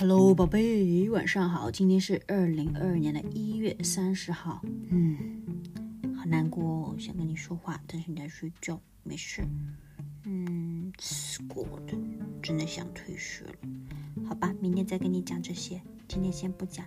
[0.00, 1.70] Hello，宝贝，晚上好。
[1.70, 4.62] 今天是二零二二年的一月三十号。
[4.88, 5.42] 嗯，
[6.16, 9.42] 好难过，想跟你说话，但是你在睡觉，没事。
[10.24, 11.92] 嗯，school 的，
[12.40, 13.52] 真的想退学了。
[14.26, 15.78] 好吧，明天再跟你讲这些，
[16.08, 16.86] 今天先不讲。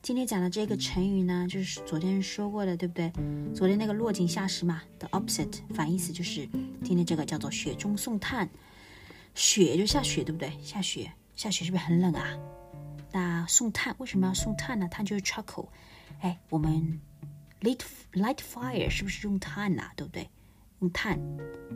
[0.00, 3.12] 今天讲的这个成语呢，就是昨天说过的，对不对？
[3.54, 6.48] 昨天那个落井下石嘛，the opposite 反义词就是
[6.82, 8.48] 今天这个叫做雪中送炭。
[9.34, 10.50] 雪就下雪，对不对？
[10.62, 11.12] 下雪。
[11.35, 12.37] 下雪是不是很冷啊？
[13.11, 14.87] 那送炭为什么要送炭呢？
[14.87, 15.67] 炭就是 charcoal。
[16.19, 16.99] 哎，我们
[17.61, 17.81] light
[18.13, 19.91] light fire 是不是用炭呐？
[19.95, 20.29] 对不对？
[20.79, 21.19] 用炭，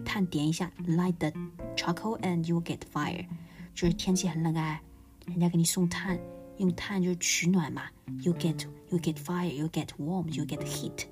[0.04, 1.32] 炭点一下，light the
[1.76, 3.26] charcoal and you get fire。
[3.74, 4.82] 就是天气很冷啊，
[5.26, 6.18] 人家给你送炭，
[6.58, 7.84] 用炭就是取暖嘛。
[8.22, 11.06] You get you get fire, you get warm, you get heat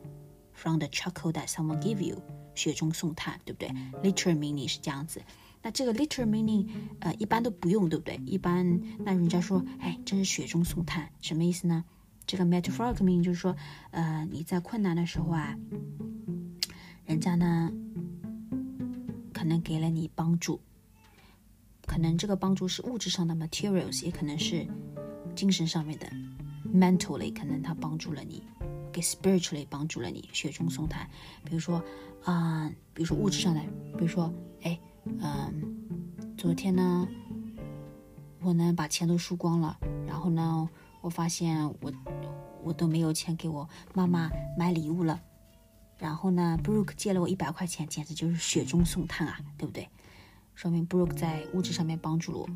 [0.54, 2.22] from the charcoal that someone give you。
[2.56, 3.70] 雪中送炭，对不对？
[4.04, 5.22] Literal meaning 是这样子。
[5.61, 6.69] 那这个 literal meaning，
[7.01, 8.21] 呃，一般都不用，对不对？
[8.25, 11.85] 一般那人家说，哎，真是雪中送炭，什么意思呢？
[12.27, 13.57] 这个 metaphorical meaning 就是说，
[13.91, 15.59] 呃，你在困难的时候啊，
[17.07, 17.73] 人家呢
[19.33, 20.61] 可能给了你帮助，
[21.87, 24.67] 可能这个帮助是物质上的 materials，也可能是
[25.35, 26.07] 精神上面的
[26.73, 28.43] mentally，可能他帮助了你，
[28.93, 31.09] 给 spiritually 帮助了你，雪中送炭。
[31.45, 31.83] 比如说
[32.23, 33.61] 啊，比如说物质上的，
[33.97, 34.79] 比如说，哎。
[35.21, 37.09] 嗯，昨天呢，
[38.41, 40.69] 我呢把钱都输光了，然后呢，
[41.01, 41.93] 我发现我
[42.63, 45.21] 我都没有钱给我妈妈买礼物了，
[45.99, 49.89] 然后呢，Brooke 借了我一百块钱，简直就是雪中送炭啊，对不对？
[50.55, 52.49] 说明 Brooke 在物质上面帮助了我，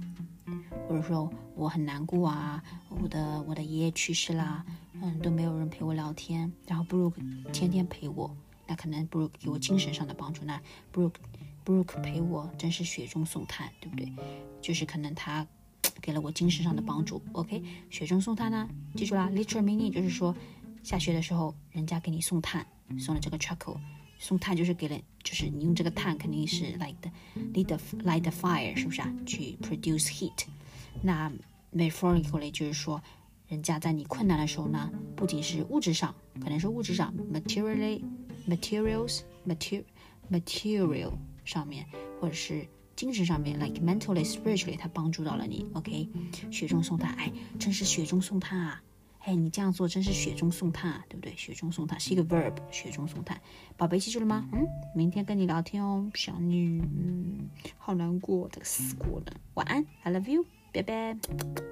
[0.88, 2.62] 或者说我很难过啊，
[3.00, 4.64] 我的我的爷爷去世啦，
[5.00, 7.14] 嗯，都没有人陪我聊天，然后 Brooke
[7.52, 10.60] 天天陪我，那可能 Brooke 给我精神上的帮助，那
[10.92, 11.14] Brooke。
[11.64, 14.12] Brooke 陪我，真是雪中送炭，对不对？
[14.60, 15.46] 就是可能他
[16.00, 17.22] 给了我精神上的帮助。
[17.32, 20.34] OK，雪中送炭呢，记住啦，literal meaning 就是说
[20.82, 22.66] 下雪的时候，人家给你送炭，
[22.98, 23.78] 送了这个 charcoal，
[24.18, 27.10] 送炭就是给了，就是你用这个炭肯定是 like the
[27.52, 29.12] light the light the fire，是不是啊？
[29.26, 30.46] 去 produce heat。
[31.02, 31.32] 那
[31.74, 33.02] metaphorically 就是说，
[33.48, 38.02] 人家在你困难的时候呢，不仅是物质上，可能是物质上 materially
[38.48, 39.84] materials material
[40.30, 41.12] material。
[41.44, 41.86] 上面，
[42.20, 45.66] 或者是精神上面，like mentally, spiritually，他帮助到了你。
[45.74, 46.08] OK，
[46.50, 48.82] 雪中送炭，哎，真是雪中送炭啊！
[49.24, 51.32] 哎，你这样做真是雪中送炭啊，对不对？
[51.36, 53.40] 雪中送炭是一个 verb，雪中送炭，
[53.76, 54.48] 宝贝记住了吗？
[54.52, 54.66] 嗯，
[54.96, 57.48] 明天跟你聊天哦，想你，嗯，
[57.78, 59.32] 好难过，这个死过了。
[59.54, 61.71] 晚安，I love you，拜拜。